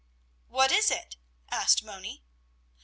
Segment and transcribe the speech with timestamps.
[0.47, 1.17] "What is it?"
[1.51, 2.23] asked Moni.